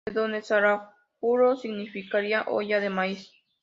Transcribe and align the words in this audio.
De 0.07 0.13
donde 0.13 0.41
Saraguro 0.41 1.55
significaría 1.57 2.45
olla 2.47 2.79
de 2.79 2.89
maíz. 2.89 3.29